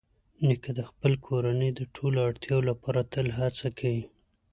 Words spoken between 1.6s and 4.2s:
د ټولو اړتیاوو لپاره تل هڅه کوي.